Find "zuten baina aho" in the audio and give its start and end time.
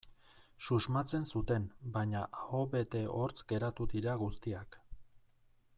1.31-2.61